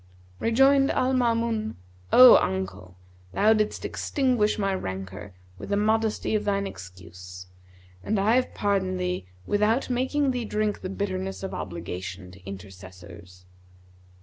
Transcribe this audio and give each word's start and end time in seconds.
Rejoined 0.39 0.89
Al 0.89 1.13
Maamun, 1.13 1.75
'O 2.11 2.35
uncle, 2.37 2.97
thou 3.33 3.53
didst 3.53 3.85
extinguish 3.85 4.57
my 4.57 4.73
rancour 4.73 5.35
with 5.59 5.69
the 5.69 5.77
modesty 5.77 6.33
of 6.33 6.43
thine 6.43 6.65
excuse, 6.65 7.45
and 8.03 8.17
I 8.19 8.33
have 8.35 8.55
pardoned 8.55 8.99
thee 8.99 9.27
without 9.45 9.91
making 9.91 10.31
thee 10.31 10.43
drink 10.45 10.81
the 10.81 10.89
bitterness 10.89 11.43
of 11.43 11.53
obligation 11.53 12.31
to 12.31 12.43
intercessors.' 12.47 13.45